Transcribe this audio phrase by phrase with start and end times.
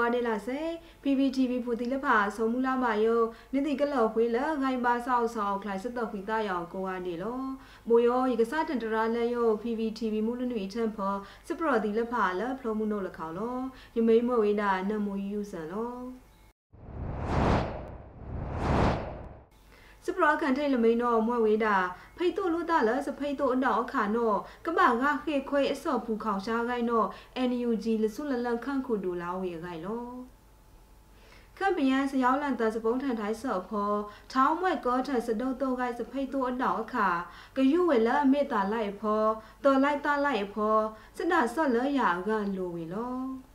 [0.00, 0.60] ကိုဝါနေလာစေ
[1.02, 3.20] PPTV ဖူတီလက်ဖာဆုံမူလာမယုံ
[3.52, 7.40] နိတိကလော်ခွေးလဂိုင်ပါဆောက်ဆောက်ခလိုက်စတော့ခွေတာယောင်ကိုဝါနေလော
[7.88, 11.14] မိုယောရေကစားတန်တရာလဲယုံ PPTV မူလနွေချန်ဖော
[11.46, 13.58] စပရတီလက်ဖာလဖလိုမှုနို့လခေါလော
[13.96, 15.94] ယမိမဝိဒါနမူယူဆန်လော
[20.04, 21.76] စပရကန်ထိုင်လမိန်တော့မွဲဝေးတာ
[22.16, 27.08] ဖိတ်တို့လို့တာလစဖိတ်တို့အနောက်အခါနော်ကမငါခေခွေအစော့ဖူခေါရှားခိုင်းနော်
[27.48, 30.04] NUG လဆုလလန်ခန့်ခုဒူလာဝေခိုင်လော
[31.58, 33.92] ခပ်ပယံစရောက်လန်တစပုံးထန်တိုင်းဆော့ဖော
[34.32, 37.08] ထောင်းမွဲ့ကောထန်စတုတ်တော့ဂိုက်စဖိတ်တို့အနောက်အခါ
[37.56, 39.24] ကယူဝဲလာအမေတာလိုက်ဖော
[39.64, 40.76] တော်လိုက်တာလိုက်ဖော
[41.16, 43.49] စဒဆော့လရာကလိုဝေလော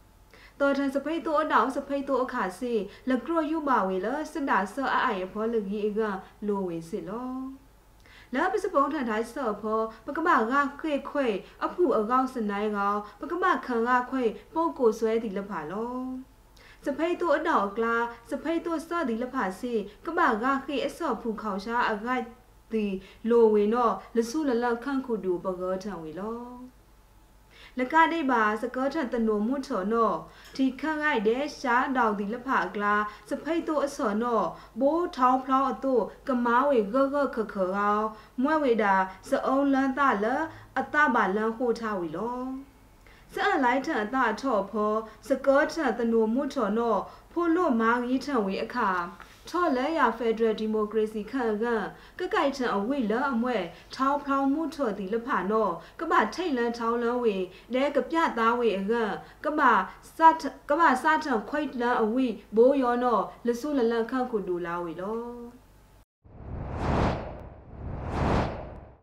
[0.60, 2.74] တော်ထန်စပိတ်တော့အတောင်စပိတ်တော့အခါစီ
[3.10, 6.00] လကရယူပါဝေလစဒါဆောအအိုင်ဖောလကြီးက
[6.48, 7.32] လိုဝေစီလော
[8.34, 11.28] လာပစပုံးထန်တိုင်းဆော့ဖောပကမကခွေခွေ
[11.66, 15.96] အဖူအကောက်စနိုင်ကောင်ပကမခံကခွေပုံကိုဆွဲတီလဖာလော
[16.86, 17.96] စဖိတ်တို့အတောက်ကလာ
[18.30, 19.74] စဖိတ်တို့စော့ဒီလဖာစီ
[20.06, 22.24] ကမကခေအစော့ဖူခေါရှာအဂိုက်
[22.74, 22.86] ဒီ
[23.30, 26.40] လိုဝင်တော့လဆုလလခန့်ခုတူပကောထံဝေလော
[27.80, 30.12] လကဒိပါစကောထတနိုမှုထောနော
[30.56, 32.96] ဒီခန့်ရိုက်တဲ့ရှားတောင်ဒီလဖကလာ
[33.30, 34.44] စဖိတ်တို့အစော်နော
[34.82, 35.96] ဘိုးထောင်းဖလောင်းအတု
[36.28, 38.00] ကမားဝေဂဂခခရော
[38.42, 38.96] မွဲဝေတာ
[39.30, 40.26] စအုံးလန်းတလ
[40.80, 42.42] အတပါလန်းဟိုထားဝီလော
[43.34, 44.94] စအလိုက်ထအတထော့ဖော
[45.28, 46.98] စကောထတနိုမှုထောနော
[47.32, 48.90] ဖိုလို့မာကြီးထံဝေအခါ
[49.50, 51.66] ထော်လဲရဖက်ဒရယ်ဒီမိုကရေစီခန့်က
[52.20, 53.58] ကကိုက်ထံအဝိလအမွဲ
[53.96, 55.70] ထောင်းဖောင်းမှုထော်ဒီလဖာနော
[56.00, 57.36] ကပထိတ်လန်းထောင်းလန်းဝေ
[57.74, 58.94] လဲကပြသားဝေအက
[59.46, 59.62] ကပ
[60.18, 60.36] စတ်
[60.70, 62.26] ကပစတ်ထံခွိတ်လန်းအဝိ
[62.56, 65.20] ဘိုးယောနောလဆုလလန့်ခန့်ခုဒူလာဝေလော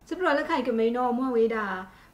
[0.07, 1.65] စပရလက်ခိုင်ကမိန်နောမွဲဝေတာ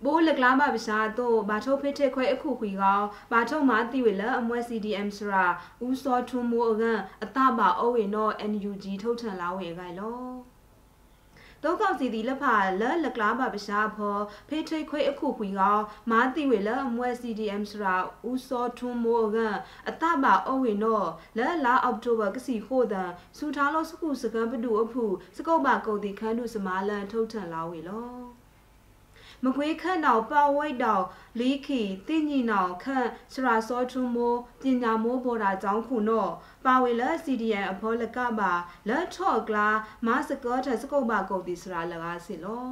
[0.06, 3.02] ဘိုးလကလာမပရှာတော့ဘာထုတ်ဖိတဲ့ခွဲအခုခွေကော
[3.32, 5.46] ဘာထုတ်မှာတိဝေလအမွဲ CDM စရာ
[5.86, 6.84] ဦးစောထွန်းမိုးအက
[7.24, 10.20] အတပါအဝေနော NUG ထုတ်ထန်လာဝေခိုင်လော
[11.64, 14.18] တောကောက်စီဒီလက်ဖာလက်လကလာပါပရှာဖော
[14.50, 15.78] ဖေးထိတ်ခွေအခုခွေကော
[16.12, 17.96] မာတိဝေလအမွဲ CDM စရာ
[18.30, 19.38] ဦးစောထွန်းမိုးက
[19.90, 21.04] အတပါအဝေနော
[21.38, 25.06] လက်လာအောက်တိုဘာကစီခိုဒန်စူထားလို့စခုစကံပဒူအဖု
[25.38, 28.39] စကုတ်ပါကုန်တီခန်းတုစမာလန်ထုတ်ထန်လာဝေလော
[29.44, 31.04] မကွေးခန့်တော်ပဝိတ်တော်
[31.40, 36.32] လီခီတင်ညီနောင်ခန့်စရာစောထုမိုးပညာမိုးဘော်တာကျောင်းခုနော့
[36.66, 38.52] ပါဝေလ CDN အဖောလကပါ
[38.88, 39.70] လက်ထော့ကလာ
[40.06, 42.70] မစကောထစကုတ်ပါကုန်တီစရာလကားစီလော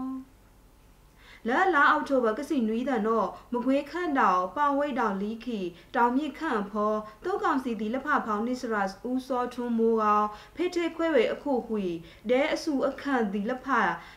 [1.48, 5.60] လာလာအောက်တိုဘာကစီနွီးတဲ့တော့မကွေးခန့်တော်ပဝိတ်တော်လီခီ
[5.96, 11.86] တောင်မြင့်ခန့်ဖောတုတ်ကောင်စီဒီလက်ဖဖောင်းနိစရာဦးစောထွန်းမိုးကောင်ဖေထေခွဲဝေအခုခွေ
[12.30, 13.68] ဒဲအစုအခန့်ဒီလက်ဖ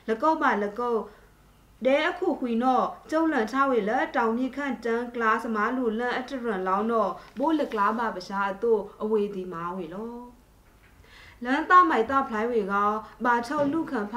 [0.09, 1.00] လကောက်ပါလကောက်
[1.87, 10.40] ဒဲအခုခွီနော့ကျုံလန်ချဝေလတောင်မြခန့်တန်းကလာစမားလူလန်အတရန်လောင်းတော့ဘိုးလကလာပါပရှာအတို့အဝေဒီမာဝေလော
[11.45, 12.75] လန်တာမိုက်တာဖလိုင်းဝေက
[13.25, 14.15] ဘာချုံလူခံဖ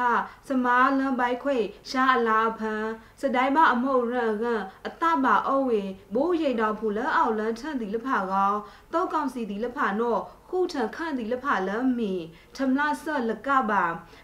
[0.48, 1.58] စမားလန်ပိုက်ခွေ
[1.90, 2.86] ရှာအလာဖန်
[3.22, 4.46] စတိုင်မအမုတ်ရန်က
[4.88, 5.82] အတပါအဝေ
[6.16, 8.58] ဘိုးရိတ်တော်ဖူလအောက်လန်ထန့်တီလဖကောင်
[8.94, 12.14] တောက်ကောင်စီတီလဖနော့ခုထခန့်ဒီလဖလမီ
[12.56, 13.84] ထမလာဆလကပါ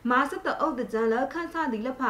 [0.10, 2.02] မာစတအုတ်တကြံလခန့်ဆဒီလဖ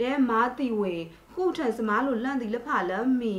[0.00, 0.94] တဲမာတီဝေ
[1.34, 3.36] ခုထစမားလိုလန့်ဒီလဖလမီ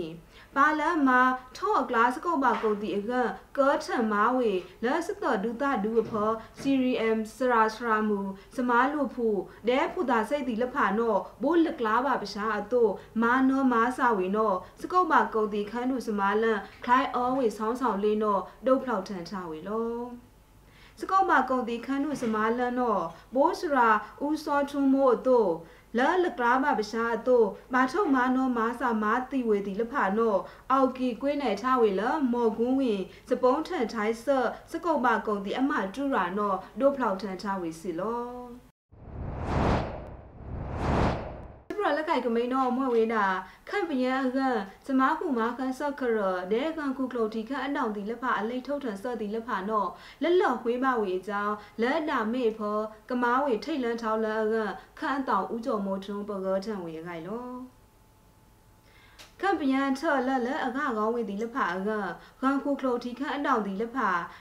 [0.56, 1.20] ပါလမာ
[1.58, 3.12] ထော့ကလာစကုတ်ပါကုတ်တီအက
[3.58, 4.52] ကောထမာဝေ
[4.84, 6.30] လက်စတဒူတာဒူဖော
[6.60, 8.20] CRM စရာစရာမူ
[8.56, 9.28] စမားလိုဖူ
[9.68, 20.30] ဒဲဖူတာစိတ်တီလဖနောဘိုးလကလာပါပရှာအတော့မာနောမာစာဝေနောစကုတ်ပါကုတ်တီခန်းလူစမားလန့်ခလိုက်အောဝေဆောင်းဆောင်လေးနောဒုတ်ဖောက်ထန်ချဝေလော
[21.02, 22.98] စကောမကုံတီခန်းနုစမာလန်နော
[23.36, 23.90] ဘိုးစရာ
[24.26, 25.52] ဦးစောထုံမို့တို့
[25.98, 30.36] လာလကရာမပရှာတို့မာထုံမာနောမာစာမာတိဝေတီလဖာနော
[30.72, 32.02] အောက်ကီကွေးနယ်ထားဝေလ
[32.34, 34.26] မော်ကွန်းဝင်စပုံးထန်ထိုင်းဆ
[34.72, 38.69] စကုတ်မကုံတီအမတူရာနောဒိုဖလောက်ထန်ထားဝေစီလော
[41.98, 43.26] လက်ကင်ကမိန်တော့မွဲ့ဝေးတာ
[43.70, 44.40] ခန့်ပယံအက
[44.88, 46.20] စမားခုမာခန်းဆော့ခရ
[46.52, 49.90] ဒဲကန်ကုကလိုတီခန့်အနောင်တီလက်ဖအလိတ်ထုတ်ထန်ဆော့တီလက်ဖနော်
[50.22, 54.56] လက်လော့ခွေးမဝေအကြောင်းလက်တာမေဖောကမားဝေထိတ်လန်းထောင်းလန်းအက
[55.00, 57.79] ခန့်အတောင်ဥကြော်မိုးထုံးပကောထန်ဝေခိုင်လော
[59.42, 61.90] ကံပယံထော်လလအကကောင်းဝေဒီလဖအက
[62.42, 63.98] ဂန်ခုခလိုတီခန့်အတောင်ဒီလဖ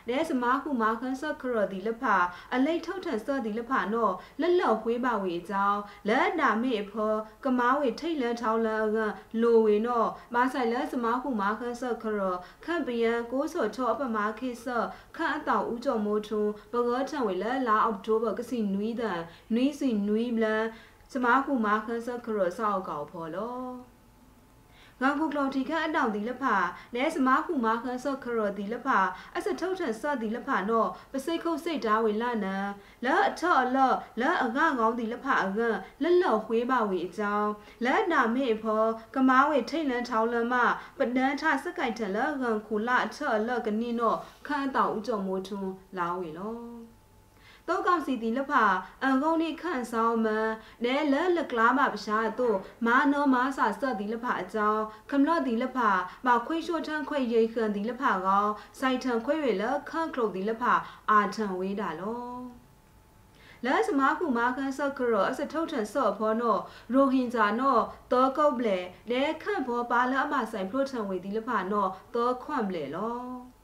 [0.08, 2.02] ဒဲစမားခုမာခန်းဆော့ခရဒီလဖ
[2.54, 7.14] အလိတ်ထုတ်ထန်ဆော့ဒီလဖနော်လက်လော့ခွေးပါဝေအကြောင်းလက်တာမေဖော
[7.44, 8.98] ကမားဝေထိတ်လန်းထောင်းလန်းအက
[9.42, 12.20] လိုဝေနော်မာဆိုင်လက်စမားခုမာခန်းဆော့ခရ
[12.64, 14.86] ခန့်ပယံကိုးစော်ချောအပမာခေဆော့
[15.16, 19.20] ခန့်အတောင်ဥကြော်မိုးထုံပကောထန်ဝေလက်လာအောက်တိုဘာကစီနွီးတန်
[19.54, 20.64] နွီးစီနွီးဘလန်
[21.12, 23.97] စမားခုမာခန်းဆော့ခရဆောက်ကောက်ဖော်လောက
[25.02, 26.54] ငါကုကလော်တီခန့်အတောင်ဒီလဖာ
[26.94, 28.98] နဲစမားခုမာခန်းဆော့ခရော်ဒီလဖာ
[29.36, 32.56] အစထုတ်ထန်ဆော့ဒီလဖာနော်ပစိတ်ခုတ်စိတ်ဓာဝေလနံ
[33.04, 35.58] လဲအထော့အလော့လဲအငငောင်းဒီလဖာအက
[36.02, 37.50] လက်လော့ခွေးပါဝေအကြောင်း
[37.84, 38.84] လဲနာမေဖော
[39.14, 40.54] ကမားဝေထိတ်လန်းထောင်းလမ
[40.98, 46.97] ပဒန်းထစကိုက်ထလဲငန်ခုလာအထော့အလော့ကနိနော်ခန့်တောင်ဥကြုံမိုးထွန်းလာဝေလော
[47.68, 48.62] တောကောင်စီတီလဖာ
[49.02, 50.48] အန်ကုန်းနိခန့်ဆောင်မန်
[50.84, 55.90] နဲလဲလကလာမပရှာတို့မာနောမာစာဆော့တီလဖာအကြောင်းခမလော့တီလဖာ
[56.26, 58.46] မခွေးရှို့ထန်းခွေရိခန်တီလဖာကော
[58.80, 60.72] စိုက်ထန်ခွေရလခန့်ကလုတ်တီလဖာ
[61.10, 62.28] အာထန်ဝေးတာလော
[63.64, 66.58] လဲစမားကူမာကန်ဆော့ခရောအစထုတ်ထန်ဆော့ဖောနော
[66.92, 67.78] ရိုဟင်ဂျာနော
[68.12, 68.78] တောကုတ်ပလေ
[69.10, 73.57] လဲခန့်ဖောပါလာအမဆိုင်ဖလို့ထန်ဝေတီလဖာနောတောခွန့်ပလေလော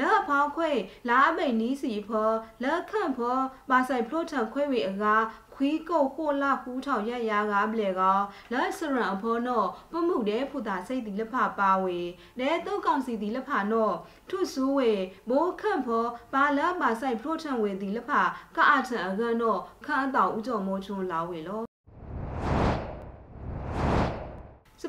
[0.00, 0.70] လာဖောင်းခွေ
[1.08, 2.30] လာမိန်နီးစီဖော
[2.64, 3.36] လာခန့်ဖော
[3.70, 5.24] ပါဆိုင်ဖလို့ထန်ခွေဝေအကား
[5.54, 8.18] ခွီးကုတ်ဟိုလာဟူးထောင်ရရကားပလေကော
[8.52, 11.98] လာစရန်အဖောနောပမှုတဲ့ဖူတာစိတ်တီလက်ဖပါဝေ
[12.38, 13.90] နဲတုတ်ကောင်စီတီလက်ဖနော
[14.30, 14.92] ထုဆူဝေ
[15.28, 16.04] မိုးခန့်ဖော
[16.34, 18.12] ပါလာပါဆိုင်ဖလို့ထန်ဝေတီလက်ဖ
[18.56, 19.56] ကအာထန်အကန်နော
[19.86, 21.73] ခန့်အတောင်ဥကြော်မိုးချုံလာဝေလော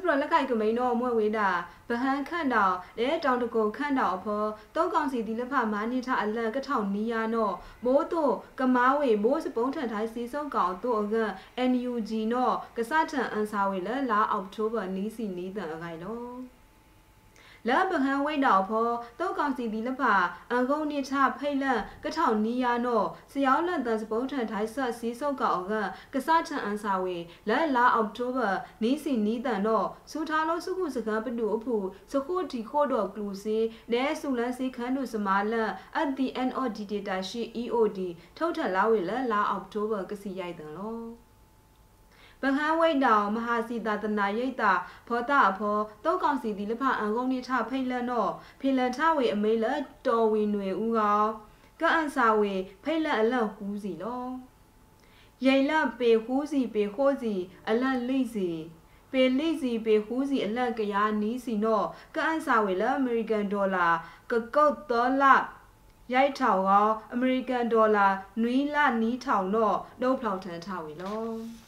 [0.06, 1.50] ပရလက်ကင်ကမိန်တော့မွဲ့ဝေးတာ
[1.90, 4.44] ဗဟန်ခန့်တော်လဲတောင်တကုံခန့်တော်အဖော
[4.76, 7.56] တောကောင်စီဒီလက်ဖမာနိထအလန်ကထောင်နီယာနော့
[7.86, 11.16] မိုးတို့ကမားဝေမိုးစပုံးထန်ထိုင်းစီစုံကောင်တို့အက
[11.72, 16.55] NUG နော့ကစားထန်အန်စာဝေလဲလာအောက်တိုဘာနီးစီနီးတန်အခိုင်လော
[17.70, 18.90] လာဘဟန်ဝိတ်တော်ဖော
[19.20, 20.14] တောက်ကောင်စီဒီလဖာ
[20.52, 25.74] အန်ကုန်းနိထဖိတ်လန့်ကထောင်နီယာနော့စယောင်းလန်တန်စပုံးထန်ထိုင်းဆက်စီးစုပ်ကောင်က
[26.14, 27.18] ကစားထန်အန်စာဝေ
[27.50, 28.50] လာလာအောက်တိုဘာ
[28.84, 31.76] နီးစီနီးတန်နော့စူထားလို့စုခုစကံပတူအဖူ
[32.12, 33.58] စခုတီခို့တော်ကလူစီ
[33.92, 35.70] နဲဆူလန်စီခန်းတို့စမာလန်
[36.02, 38.00] at the end of the data sheet EOD
[38.38, 41.25] ထုတ်ထလာဝေလာလာအောက်တိုဘာကစီရိုက်တန်လော
[42.42, 44.74] ဗဟန်းဝိတ်တောင်မဟာစီတာတနာရိတ်တာ
[45.08, 49.66] ဖောတာအဖောတောက်ကောင်စီဒီလဖအန်ကုန်နိထဖိတ်လန်တော့ဖိလန်ထဝေအမေလ
[50.08, 51.24] တော်ဝီနွေဦးကော
[51.82, 52.54] ကအန်စာဝေ
[52.84, 54.26] ဖိတ်လန်အလန့်ဟူးစီလော
[55.46, 57.34] ရိတ်လပေဟူးစီပေခိုးစီ
[57.70, 58.50] အလန့်လိစီ
[59.12, 61.86] ပေလိစီပေဟူးစီအလန့်ကရားနီးစီတော့
[62.16, 63.88] ကအန်စာဝေလအမေရိကန်ဒေါ်လာ
[64.32, 65.36] ကကုတ်ဒေါ်လာ
[66.14, 68.08] ရိုက်ထောင်ကောအမေရိကန်ဒေါ်လာ
[68.42, 71.65] နွီးလာနီးထောင်တော့နှုတ်ဖောက်ထန်ထဝေလော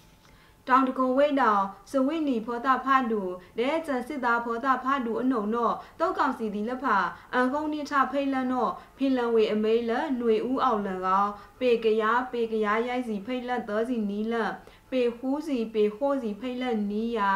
[0.67, 3.21] တောင်တကုံဝိတ်တောင်စဝိနီဖောတာဖတ်တူ
[3.57, 6.97] လဲကျန်စစ်သားဖောတာဖတ်တူအနုံတော့တောက်ကောင်စီဒီလက်ဖာ
[7.33, 11.25] အန်ကုန်းနိထဖိတ်လန်တော့ဖီလန်ဝေအမေလຫນွေဦးအောင်လန်ကော
[11.59, 14.53] ပေကရားပေကရားရိုက်စီဖိတ်လက်သောစီနီးလန့်
[14.91, 17.31] ပေဟူးစီပေဟိုးစီဖိတ်လက်နီးယာ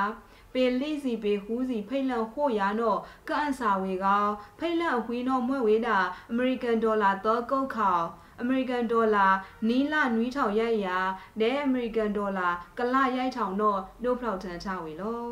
[0.53, 2.99] ပေလိစီပေဟူးစီဖိတ်လန့်ဟို့ရတော့
[3.29, 4.27] ကန့်စာဝေကော
[4.59, 5.97] ဖိတ်လန့်အဝီးတော့မွဲ့ဝေးတာ
[6.31, 7.97] အမေရိကန်ဒေါ်လာတော့ကုတ်ခေါ
[8.41, 9.27] အမေရိကန်ဒေါ်လာ
[9.67, 10.99] နီးလာနွီးထောင်ရိုက်ရာ
[11.41, 15.25] ဒဲအမေရိကန်ဒေါ်လာကလရိုက်ထောင်တော့နှုတ်ဖောက်ထန်ချဝေလော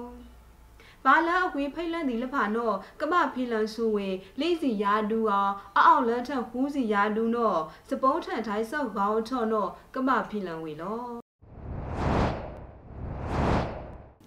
[1.05, 4.09] ဘာလာအကွေးဖိတ်လန့်ဒီလဖာနော့ကမဖိလန်ဆူဝေ
[4.39, 7.59] လိစီယာဒူအောင်အအောက်လန်းထဟူးစီယာဒူနော့
[7.89, 11.28] စပုံးထန်ထိုင်းဆောက်ကောင်းထော့နော့ကမဖိလန်ဝေလော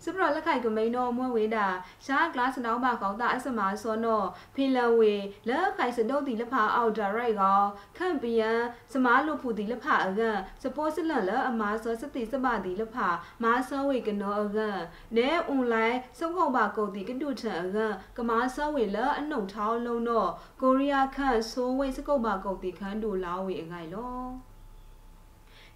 [0.04, 1.66] စပရလက်ခိုင်ကမိန်တော့မွဲဝေးတာ
[2.04, 4.22] ရှားဂလာစနောင်းပါကောင်းတာအစမာစောနော
[4.54, 5.14] ဖီလဝေ
[5.48, 7.60] လက်ခိုင်စတုတ်တီလက်ဖာအောက်ဒါရိုက်ကော
[7.96, 8.52] ခန့်ပီယံ
[8.92, 13.08] စမားလုဖူတီလက်ဖာအကန်စပိုးစလန်လအမာစောစတိစပတီလက်ဖာ
[13.42, 14.78] မာစောဝေကနောအကန်
[15.16, 20.30] နဲအွန်လိုင်းစုံခုံပါကုတ်တီကတုထန်အကန်ကမာစောဝေလအနှုတ်ထောင်းလုံးတော့
[20.62, 24.51] ကိုရီးယားခန့်ဆိုးဝေစကုတ်ပါကုတ်တီခန်းတူလာဝေအငိုင်လော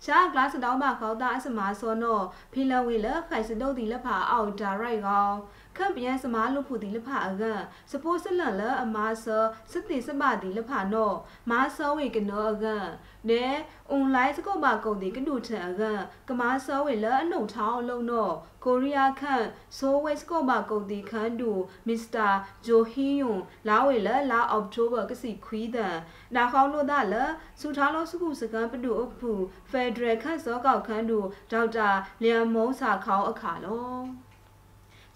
[0.06, 2.20] ရှာဂလာစတောင်းပါခေါတာအစမာစောနော
[2.52, 5.28] ဖီလဝေလခိုင်စတုတ်တီလက်ဖာအောက်ဒါရိုက်ကော
[5.76, 11.12] ခန့်ပြန်စမားလူဖူတီလက်ဖာအကန်စပိုးစလန်လအမာဆောစတိစပတီလက်ဖာနော
[11.50, 12.86] မာဆောဝေကနောအကန်
[13.28, 13.44] နဲ
[13.90, 18.30] အွန်လိုင်းစကုတ်ပါကုန်တီကနုထန်အကန်ကမာဆောဝေလအနှုတ်ထောင်းအလုံးနော
[18.64, 19.46] ကိုရီးယားခန့်
[19.78, 21.50] ဆိုဝေစကုတ်ပါကုန်တီခန်းတူ
[21.88, 22.28] မစ္စတာ
[22.66, 25.96] ဂျိုဟီယွန်လာဝေလလာအောက်တိုဘာကစီခွီးတန်
[26.34, 27.14] နာခေါလို့ဒါလ
[27.60, 29.32] စူထားလို့စကုစကန်ပတူအဖူ
[29.70, 31.18] ဖက်ဒရယ်ခန့်စောကောက်ခန်းတူ
[31.52, 31.90] ဒေါက်တာ
[32.22, 34.25] လျံမုံစာခေါအခါလော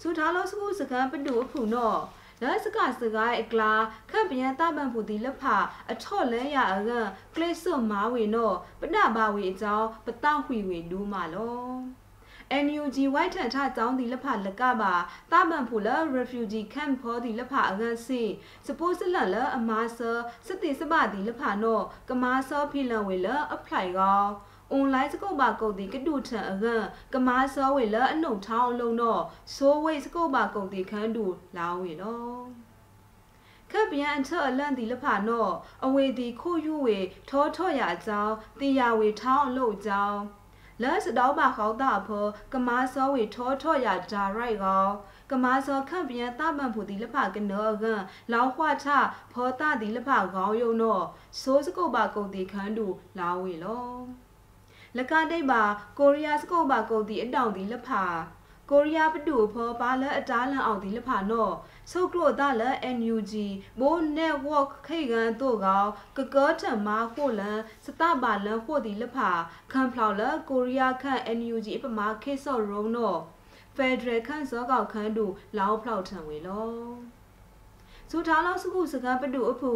[0.00, 2.00] စူထားလို့စကုစကန်ပတူအဖူနော့
[2.42, 3.72] လက်စကစကိုင်းအကလာ
[4.10, 5.44] ခန့်ပြန်တမန်ဖူဒီလက်ဖ
[5.92, 6.90] အထော့လဲရအက
[7.34, 11.70] ကလစ်စွမာဝေနောပဒဘာဝေအကြောင်းပတောက်ဝီဝေဒူးမာလော
[12.64, 14.94] NUG ဝိုက်ထန်ထကျောင်းဒီလက်ဖလကပါ
[15.32, 18.22] တာမန်ဖူလ refugee camp ဖောဒီလက်ဖအကန်စီ
[18.66, 19.98] စပိုးစလလအမာဆ
[20.46, 24.24] စတိစပဒီလက်ဖနောကမာဆောဖီလန်ဝေလ apply ကော
[24.72, 29.22] အွန်လိုင်းစကုတ်ပါကုတ်တီကတူထန်အကန်ကမာစောဝေလအနှုတ်ထောင်းလုံးတော့
[29.54, 31.24] ဆိုးဝိတ်စကုတ်ပါကုတ်တီခန်းတူ
[31.56, 32.24] လာဝေလော
[33.70, 35.52] ခပ်ပြန်အထအလန့်ဒီလဖာနော့
[35.84, 36.98] အဝေဒီခိုယူဝေ
[37.30, 40.20] ထောထော့ရအကြောင်းတေရဝေထောင်းအလို့အကြောင်း
[40.82, 44.84] လက်စတောင်းပါခေါတာဖောကမာစောဝေထောထော့ရဒါရိုက်ကော
[45.30, 47.84] ခကမာစောခန့်ပြန်တမန်ဖူဒီလဖကနောက
[48.32, 48.88] လောင်ခွာချ
[49.32, 51.04] ဖောတာဒီလဖခေါင်းယုံတော့
[51.40, 52.86] စိုးစကုတ်ပါကုတ်ဒီခန်းတူ
[53.18, 53.86] လာဝေလော
[54.98, 55.62] လကတိတ်ပါ
[55.98, 57.88] ကိုရီးယားစကုတ်ပါကုတ်ဒီအတောင်ဒီလဖ
[58.70, 61.54] ကိုရီးယားပတူဖောပါလအတားလန်အောင်ဒီလဖနော့
[61.90, 62.62] ဆုတ်ကလို့ဒါလ
[62.96, 63.32] NUG
[63.80, 69.16] မိုး network ခိတ်ကန်တို့ကောင်ကကောထမာခိုလန်စတပါလန်ခိုဒီလဖ
[69.72, 73.18] ခံဖလောက်လကိုရီးယားခန့် NUG အပမာခေဆော့ရုံနော့
[73.76, 76.70] ဖက်ဒရယ်ခန့်စောကောက်ခန်းတို့လောက်ဖလောက်ထံဝေလော
[78.10, 79.70] စူထားလောက်စကုစကပတူအဖူ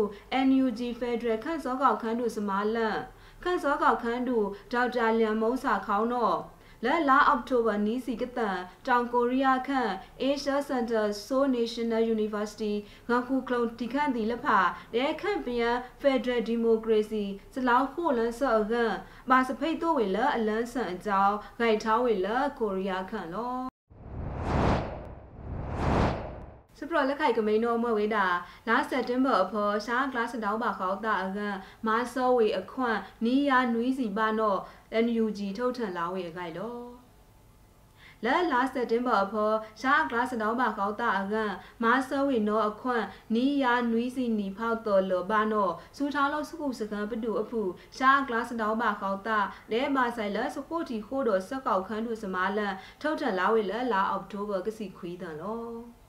[0.47, 3.01] NUG Federal ခန့်စောကောက်ခန်းတို့စမာလန့်
[3.45, 6.39] ခန့်စောကောက်ခန်းတို့ဒေါက်တာလျံမုံစာခေါင်းတော့
[6.85, 12.75] လက်လာအောက်တိုဘာနီးစီကတန်တောင်ကိုရီးယားခန့် Asia Center Seoul National University
[13.11, 14.59] ငါခုကလုံတီခန့်ဒီလက်ဖာ
[14.95, 18.93] တဲခန့်ပြန် Federal Democracy စလောက်ခိုလန်းဆော့ကန်
[19.31, 23.74] မာစဖိတ်တို့ဝေလအလန်းဆန်အကြောင်းဂိုက်ထားဝေလကိုရီးယားခန့်လော
[26.85, 28.27] စပရလက်ခိုက်ကမိန်တော်မွဲဝေးတာ
[28.69, 34.59] လာစက်တင်ဘာအဖော်ရှားကလတ်တောင်းပါခေါတာအကန်မာဆောဝေအခွန့်နီးယာနွီးစီပါနော့
[35.05, 36.77] NUG ထုတ်ထန်လာဝေအကိုင်လော
[38.25, 47.61] လဲလာစက်တင်ဘာအဖော်ရှားကလတ်တောင်းပါခေါတာအကန်မာဆောဝေနောအခွန့်နီးယာနွီးစီနီဖောက်တော်လောပါနော့စူထားလို့စကုစကန်ပတူအဖူ
[47.97, 49.39] ရှားကလတ်တောင်းပါခေါတာ
[49.73, 56.04] လဲမာဆိုင်လဲစကိုတီခိုးတော်စက်ကောက်ခန်းတို့စမာလန်ထုတ်ထန်လာဝေလဲလာအောက်တိုဘာကစီခွီးတန်လော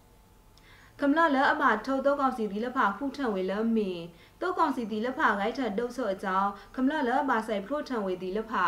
[1.01, 4.01] ကမ္လလအမထုတ်တော့ကောင်စီဒီလဖာခုထံဝေလမင်
[4.41, 8.65] တော့ကောင်စီဒီလဖာဂိုက်ထဒုတ်ဆော့အကြောင်းကမ္လလအမဆိုင်ဖရိုထံဝေဒီလဖာ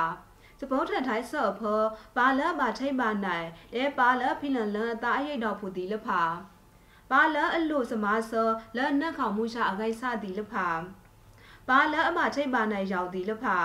[0.60, 1.82] စပေါ်ထန်ထိုင်းဆော့ဖော
[2.18, 6.22] ပါလမထိတ်ပါနိုင်လဲပါလဖိလန်လန်အသားအရိတ်တော်ဖူဒီလဖာ
[7.12, 10.68] ပါလအလို့စမာဆောလနက်ခေါမှုရှာအဂိုက်စဒီလဖာ
[11.70, 13.58] ပါလအမထိတ်ပါနိုင်ရောက်ဒီလဖာ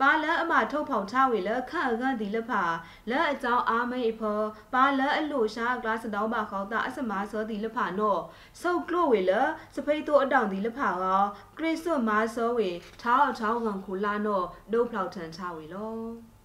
[0.00, 2.62] ပါလအမထုတ်ဖောင်ချဝေလခန့်အကန်ဒီလဖာ
[3.10, 4.40] လဲအကြောင်းအားမိတ်ဖော
[4.74, 8.20] ပါလအလို့ရှာဂလတ်တောင်းပါခေါတာအစမဆောဒီလဖာနော့
[8.60, 9.32] ဆုတ်ကလို့ဝေလ
[9.74, 11.22] စဖိတ်တို့အတောင်ဒီလဖာကော
[11.56, 12.70] ခရစ်စွတ်မာဆောဝေ
[13.02, 16.35] ထောင်းထောင်းခံခူလာနော့ဒုဖောက်ထန်ချဝေလော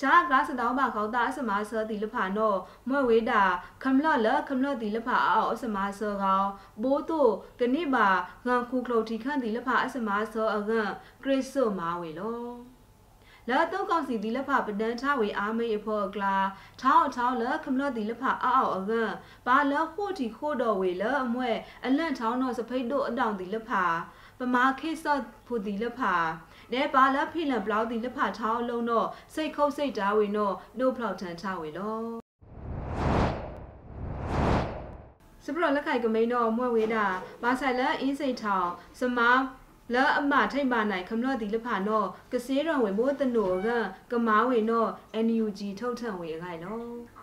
[0.00, 2.58] ရှားကစတောင်းပါခေါတာအစမဆောဒီလဖာနော့
[2.88, 3.42] မွဲဝေတာ
[3.82, 6.44] ခမလလခမလဒီလဖာအောအစမဆောကော
[6.82, 8.08] ဘိုးတို့ကနိပါ
[8.46, 10.88] ငန်ခုကလိုတီခန့်ဒီလဖာအစမဆောအကန်
[11.22, 12.72] ခရစ်စွတ်မာဝေလော
[13.48, 16.36] လာတော့ကောင်စီဒီလက်ဖပဒန်ထဝေအားမေးအဖို့ကလာ
[16.80, 19.10] ထောင်းထောင်းလခမလဒီလက်ဖအောက်အောက်အကန်
[19.46, 21.50] ဘာလခို့တီခို့တော်ဝေလအမွဲ
[21.86, 23.70] အလန့်ထောင်းတော့စဖိတ်တို့အတောင်ဒီလက်ဖ
[24.38, 26.00] ပမာခေဆော့ဖူဒီလက်ဖ
[26.72, 32.02] နဲပါလဖိလန်ဘလောက်ဒီလက်ဖထောင်းလုံးတော့စိတ်ခုတ်စိတ်တားဝေတော့နို့ဖလောက်ထန်ချဝေလော
[35.44, 37.04] စပရလက်ခိုက်ကမိန်တော့မွဲဝေးတာ
[37.42, 38.68] ဘာဆိုင်လအင်းစိတ်ထောင်
[39.00, 39.40] စမား
[39.94, 43.68] လာအမထိုင်ပါနိုင်ခမလို့ဒီလဖာနော်ကစေးရောင်ဝေမိုးတနိုက
[44.10, 44.90] ကမားဝေနော်
[45.26, 47.21] NUG ထုတ်ထန်ဝေခိုင်နော်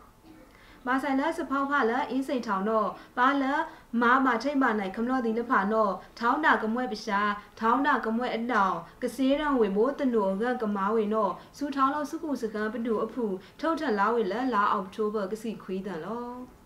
[0.87, 3.53] မာဆိုင်လာစဖောက်ဖလာအင်းစိတ်ထောင်တော့ပါလာ
[4.01, 7.21] မာမထိတ်ပါနိုင်ခမလို့ဒီလဖာနော်ထောင်းတာကမွဲ့ပရှာ
[7.59, 13.25] ထောင်းတာကမွဲ့အတောင်ကစေးရန်ဝေမိုးတနိုကကမားဝေနော်စူထောင်းလို့စုခုစကံပတူအဖူ
[13.59, 16.58] ထုတ်ထန်လာဝေလာလာအောက်တိုဘာကစီခွေးတန်လော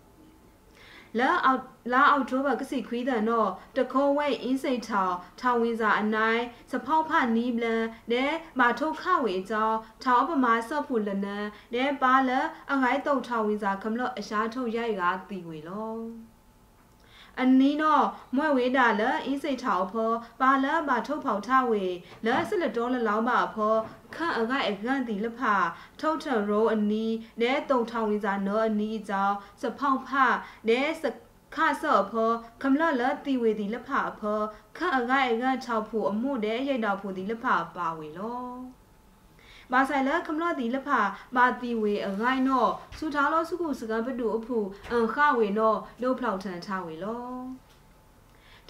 [1.20, 8.24] လာအောက်လာအောက်တိုဘာကစီခွေးတန်တော့တခေါ်ဝဲအင်းစိတ်ထောင်ထောင်ဝင်စာအနိုင်စဖောက်ဖနီးဘလန်နဲ
[8.58, 12.30] မာထုတ်ခဝေကြောင်းထောင်ပမာဆော့ဖူလနန်နဲပါလ
[12.72, 16.33] အငိုင်းတုံထောင်ဝင်စာခမလို့အရှားထုတ်ရိုက်ကတီဝေလော
[17.40, 20.10] အနီးတော့မွဲ့ဝေးတာလအင်းစိတ်ထောက်ဖော
[20.40, 21.84] ပါလပါထုတ်ဖောက်ထဝေ
[22.26, 23.74] လဆလတော်လလောင်းပါဖော
[24.14, 25.40] ခန့်အကိုက်အကန်တီလဖ
[26.00, 30.10] ထုတ်ထရောအနီးနဲတုံထောင်ဝီစာနောအနီးအကြောင်းစဖောက်ဖ
[30.68, 31.04] နဲစ
[31.54, 32.30] ခါဆော့ဖော
[32.62, 34.40] ခမလလတီဝေဒီလဖဖော
[34.78, 37.44] ခန့်အကိုက်အကန်၆ဖို့အမှုတဲ့ရိတ်တော်ဖို့ဒီလဖ
[37.76, 38.83] ပါဝေလော
[39.72, 40.88] မာဆိုင်လခမလဒီလဖ
[41.36, 42.66] မာတီဝေအဂိုင်းနော
[42.98, 44.58] စူထားလို့စုခုစကံပတူအဖူ
[44.90, 47.24] အန်ခဝေနောလို့ဖောက်ထန်ထားဝေလော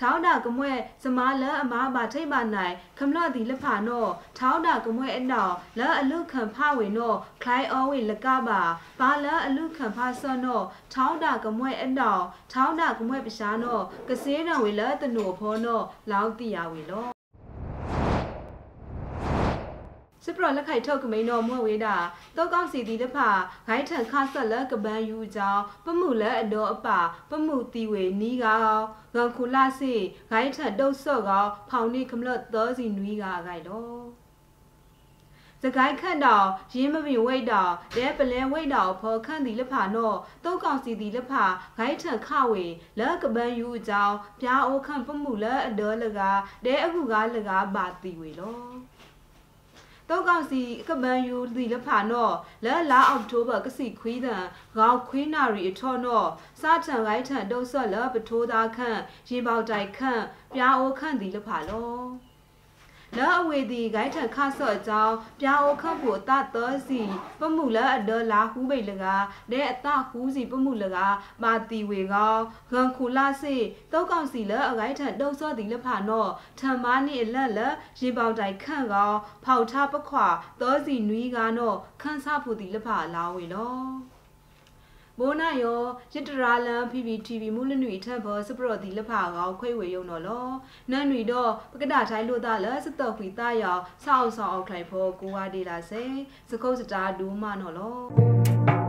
[0.00, 0.72] ထောင်းတာကမွဲ
[1.02, 4.06] စမားလအမားပါထိတ်ပါနိုင်ခမလဒီလဖာနော
[4.38, 5.48] ထောင်းတာကမွဲအနော
[5.78, 8.60] လအလုခံဖဝေနောခလိုင်းအောဝေလကပါ
[9.00, 10.60] ဘာလအလုခံဖဆောနော
[10.92, 12.18] ထောင်းတာကမွဲအနော
[12.52, 17.13] ထောင်းတာကမွဲပရှားနောကစေးရံဝေလတနိုဖောနောလောင်းတိယဝေလော
[20.24, 21.96] စစ်ပရလက်ခိုက်ထုတ်ကမိန်တော်မွဲ့ဝေးတာ
[22.36, 23.28] တောကောက်စီတီတဖာ
[23.68, 26.88] ဂိုင်းထန်ခါဆက်လကပန်းယူကြောင်းပမှုလက်အတော်အပ
[27.30, 29.94] ပမှုတီဝေနီးကောင်းဂန်ခုလာစီ
[30.30, 34.04] ဂိုင်းထန်တုတ်ဆော့ကောင်းဖောင်နေခမလတ်သောစီနွီးကဂိုင်တော့
[35.62, 41.44] စကိုင်းခန့်တော်ရင်းမပင်ဝိတ်တော်လဲပလဲဝိတ်တော်ဖော်ခန့်ဒီလက်ဖာနော့တုတ်ကောင်စီဒီလက်ဖာ
[41.78, 42.64] ဂိုင်းထန်ခဝေ
[42.98, 46.20] လက်ကပန်းယူအကြောင်းပြားအိုခန့်ပမှုလက်အတော်လက
[46.64, 48.58] ဒဲအခုကားလကပါတီဝေလော
[50.10, 52.34] တောက်ကောက်စီကပန်ယူဒီလဖာနော်
[52.64, 54.44] လဲလာအောက်တိုဘာကစီခွေးတန်
[54.76, 56.28] ဂေါခွေးနာရီအထောနော်
[56.60, 60.22] စားထန်ရိုက်ထန်တုတ်ဆော့လပထိုးသားခန့်ရင်ပေါတိုက်ခန့်
[60.54, 62.33] ပြားအိုခန့်ဒီလဖာလော
[63.18, 67.00] လောအဝေဒီဂိုင်းထန်ခဆော့အကြောင်းပြာအိုခန့်ဖို့တတော်စီ
[67.40, 69.04] ပမှုလအဒေါ်လာဟူးပိတ်လက
[69.52, 70.98] တဲ့အတဟူးစီပမှုလက
[71.42, 72.36] မာတီဝေကော
[72.70, 73.56] ဂန်ခုလာစေ
[73.92, 76.26] တောက်ကောင်စီလအဂိုင်းထန်တုံစောဒီလဖာနော
[76.58, 77.60] ထမ်မာနီအလက်လ
[78.00, 79.12] ရေပေါတိုင်ခန့်ကော
[79.44, 80.28] ဖောက်ထားပခွာ
[80.60, 84.13] သောစီနွီးကနောခန်းစားဖို့ဒီလဖာလာဝေလော
[85.18, 85.80] မိုးနာယော
[86.14, 90.46] ရတရာလန် PPTV မူလနွေထက်ဘောစပရော့ဒီလဖာကောခွေဝေယုံနော်လော
[90.90, 96.04] နန်နွေတော့ပကဒထိုင်းလို့တာလစတော့ခွေတာယောဆောက်ဆောက်အောက်ထိုင်ဖို့ကိုဝါဒေလာစေ
[96.50, 98.83] စကုတ်စတာဒူးမနော်လော